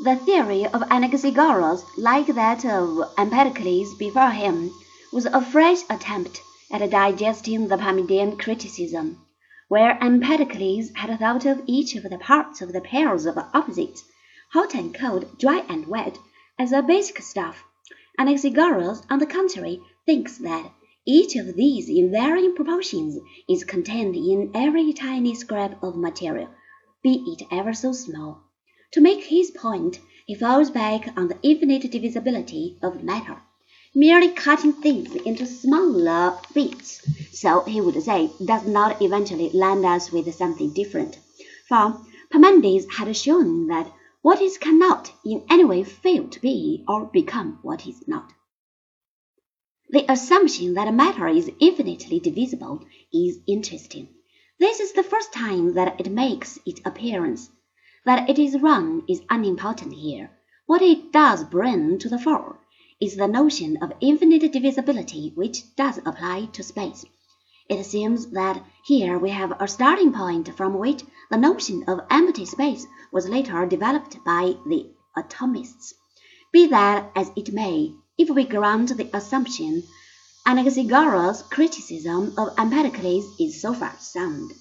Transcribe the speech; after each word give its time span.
The 0.00 0.14
theory 0.14 0.64
of 0.64 0.82
Anaxagoras, 0.92 1.84
like 1.96 2.28
that 2.28 2.64
of 2.64 3.12
Empedocles 3.18 3.96
before 3.96 4.30
him, 4.30 4.70
was 5.12 5.26
a 5.26 5.40
fresh 5.40 5.80
attempt 5.90 6.40
at 6.70 6.88
digesting 6.88 7.66
the 7.66 7.76
Parmenidean 7.76 8.38
criticism, 8.38 9.18
where 9.66 9.98
Empedocles 10.00 10.92
had 10.94 11.18
thought 11.18 11.44
of 11.46 11.62
each 11.66 11.96
of 11.96 12.04
the 12.04 12.16
parts 12.16 12.62
of 12.62 12.72
the 12.72 12.80
pairs 12.80 13.26
of 13.26 13.36
opposites, 13.52 14.04
hot 14.52 14.72
and 14.72 14.94
cold, 14.94 15.36
dry 15.36 15.64
and 15.68 15.88
wet, 15.88 16.16
as 16.60 16.70
a 16.70 16.80
basic 16.80 17.20
stuff. 17.20 17.64
Anaxagoras, 18.20 19.02
on 19.10 19.18
the 19.18 19.26
contrary, 19.26 19.82
thinks 20.06 20.38
that 20.38 20.70
each 21.08 21.34
of 21.34 21.56
these 21.56 21.88
in 21.88 22.12
varying 22.12 22.54
proportions 22.54 23.18
is 23.48 23.64
contained 23.64 24.14
in 24.14 24.52
every 24.54 24.92
tiny 24.92 25.34
scrap 25.34 25.82
of 25.82 25.96
material, 25.96 26.50
be 27.02 27.24
it 27.26 27.48
ever 27.50 27.74
so 27.74 27.90
small. 27.90 28.44
To 28.92 29.00
make 29.02 29.24
his 29.24 29.50
point, 29.50 30.00
he 30.26 30.34
falls 30.34 30.70
back 30.70 31.12
on 31.16 31.28
the 31.28 31.38
infinite 31.42 31.90
divisibility 31.90 32.78
of 32.82 33.02
matter, 33.02 33.42
merely 33.94 34.28
cutting 34.28 34.72
things 34.72 35.14
into 35.14 35.44
smaller 35.44 36.38
bits, 36.54 37.06
so 37.32 37.60
he 37.60 37.80
would 37.80 38.02
say, 38.02 38.30
does 38.44 38.66
not 38.66 39.02
eventually 39.02 39.50
land 39.50 39.84
us 39.84 40.10
with 40.10 40.34
something 40.34 40.72
different. 40.72 41.18
For 41.68 42.00
Parmenides 42.30 42.86
had 42.90 43.14
shown 43.14 43.66
that 43.68 43.92
what 44.22 44.40
is 44.40 44.58
cannot 44.58 45.12
in 45.24 45.44
any 45.48 45.64
way 45.64 45.84
fail 45.84 46.28
to 46.28 46.40
be 46.40 46.84
or 46.88 47.06
become 47.06 47.58
what 47.62 47.86
is 47.86 48.06
not. 48.08 48.32
The 49.90 50.10
assumption 50.10 50.74
that 50.74 50.92
matter 50.92 51.28
is 51.28 51.50
infinitely 51.60 52.20
divisible 52.20 52.84
is 53.12 53.38
interesting. 53.46 54.08
This 54.58 54.80
is 54.80 54.92
the 54.92 55.02
first 55.02 55.32
time 55.32 55.74
that 55.74 55.98
it 56.00 56.10
makes 56.10 56.58
its 56.66 56.80
appearance. 56.84 57.50
That 58.08 58.30
it 58.30 58.38
is 58.38 58.58
wrong 58.62 59.02
is 59.06 59.20
unimportant 59.28 59.92
here. 59.92 60.30
What 60.64 60.80
it 60.80 61.12
does 61.12 61.44
bring 61.44 61.98
to 61.98 62.08
the 62.08 62.18
fore 62.18 62.58
is 62.98 63.16
the 63.16 63.28
notion 63.28 63.76
of 63.82 63.92
infinite 64.00 64.50
divisibility 64.50 65.32
which 65.34 65.76
does 65.76 65.98
apply 65.98 66.46
to 66.54 66.62
space. 66.62 67.04
It 67.68 67.84
seems 67.84 68.28
that 68.28 68.64
here 68.82 69.18
we 69.18 69.28
have 69.28 69.52
a 69.60 69.68
starting 69.68 70.14
point 70.14 70.56
from 70.56 70.78
which 70.78 71.02
the 71.30 71.36
notion 71.36 71.84
of 71.86 72.00
empty 72.08 72.46
space 72.46 72.86
was 73.12 73.28
later 73.28 73.66
developed 73.66 74.24
by 74.24 74.56
the 74.64 74.86
atomists. 75.14 75.92
Be 76.50 76.66
that 76.68 77.12
as 77.14 77.30
it 77.36 77.52
may, 77.52 77.92
if 78.16 78.30
we 78.30 78.44
grant 78.44 78.96
the 78.96 79.10
assumption, 79.14 79.82
Anaxagoras' 80.46 81.42
criticism 81.50 82.32
of 82.38 82.54
Empedocles 82.56 83.38
is 83.38 83.60
so 83.60 83.74
far 83.74 83.94
sound. 83.98 84.54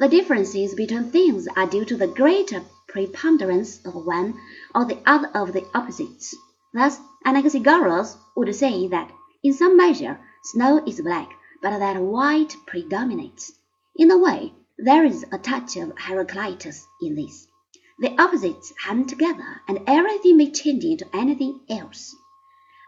The 0.00 0.08
differences 0.08 0.76
between 0.76 1.10
things 1.10 1.48
are 1.56 1.66
due 1.66 1.84
to 1.86 1.96
the 1.96 2.06
greater 2.06 2.62
preponderance 2.86 3.84
of 3.84 3.96
one 4.06 4.38
or 4.72 4.84
the 4.84 4.98
other 5.04 5.28
of 5.34 5.52
the 5.52 5.66
opposites. 5.74 6.36
Thus, 6.72 7.00
Anaxagoras 7.26 8.16
would 8.36 8.54
say 8.54 8.86
that, 8.86 9.10
in 9.42 9.52
some 9.54 9.76
measure, 9.76 10.20
snow 10.44 10.84
is 10.86 11.00
black, 11.00 11.32
but 11.60 11.76
that 11.80 12.00
white 12.00 12.54
predominates. 12.64 13.50
In 13.96 14.12
a 14.12 14.16
way, 14.16 14.54
there 14.78 15.04
is 15.04 15.24
a 15.32 15.38
touch 15.38 15.76
of 15.76 15.98
Heraclitus 15.98 16.86
in 17.02 17.16
this. 17.16 17.48
The 17.98 18.14
opposites 18.22 18.72
hang 18.84 19.04
together, 19.06 19.62
and 19.66 19.80
everything 19.88 20.36
may 20.36 20.52
change 20.52 20.84
into 20.84 21.08
anything 21.12 21.58
else. 21.68 22.14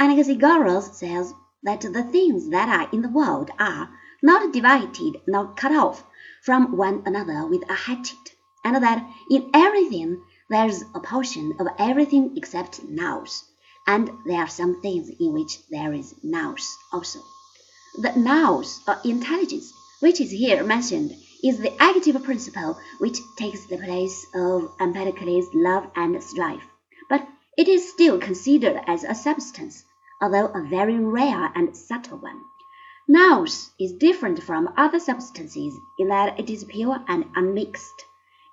Anaxagoras 0.00 0.94
says 0.94 1.34
that 1.64 1.82
the 1.82 2.02
things 2.02 2.48
that 2.48 2.70
are 2.70 2.88
in 2.94 3.02
the 3.02 3.10
world 3.10 3.50
are 3.58 3.90
not 4.22 4.54
divided 4.54 5.20
nor 5.26 5.52
cut 5.52 5.72
off 5.72 6.02
from 6.44 6.76
one 6.76 7.02
another 7.06 7.46
with 7.46 7.62
a 7.70 7.74
hatchet, 7.74 8.34
and 8.64 8.82
that 8.82 9.02
in 9.30 9.50
everything 9.54 10.22
there 10.50 10.66
is 10.66 10.84
a 10.94 11.00
portion 11.00 11.56
of 11.58 11.66
everything 11.78 12.36
except 12.36 12.82
nous, 12.84 13.44
and 13.86 14.10
there 14.26 14.40
are 14.40 14.48
some 14.48 14.80
things 14.82 15.10
in 15.18 15.32
which 15.32 15.66
there 15.68 15.92
is 15.94 16.14
nous 16.22 16.76
also. 16.92 17.20
The 18.02 18.12
nous, 18.16 18.80
or 18.86 18.98
intelligence, 19.04 19.72
which 20.00 20.20
is 20.20 20.30
here 20.30 20.62
mentioned, 20.62 21.16
is 21.42 21.58
the 21.58 21.74
active 21.82 22.22
principle 22.22 22.78
which 22.98 23.18
takes 23.38 23.64
the 23.66 23.78
place 23.78 24.26
of 24.34 24.70
Empedocles' 24.80 25.48
love 25.54 25.90
and 25.96 26.22
strife, 26.22 26.64
but 27.08 27.26
it 27.56 27.68
is 27.68 27.90
still 27.90 28.18
considered 28.18 28.82
as 28.86 29.04
a 29.04 29.14
substance, 29.14 29.84
although 30.20 30.48
a 30.48 30.66
very 30.68 30.98
rare 30.98 31.50
and 31.54 31.74
subtle 31.76 32.18
one. 32.18 32.42
Nous 33.06 33.70
is 33.78 33.92
different 33.92 34.42
from 34.42 34.72
other 34.78 34.98
substances 34.98 35.78
in 35.98 36.08
that 36.08 36.40
it 36.40 36.48
is 36.48 36.64
pure 36.64 37.04
and 37.06 37.26
unmixed. 37.36 38.06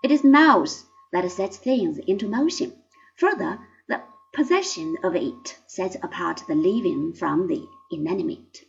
It 0.04 0.12
is 0.12 0.26
nous 0.26 0.84
that 1.14 1.32
sets 1.32 1.56
things 1.56 2.00
into 2.00 2.28
motion. 2.28 2.74
Further, 3.16 3.60
the 3.88 4.02
possession 4.34 4.98
of 5.04 5.16
it 5.16 5.58
sets 5.68 5.96
apart 6.04 6.44
the 6.50 6.56
living 6.56 7.14
from 7.14 7.48
the 7.48 7.66
inanimate. 7.92 8.66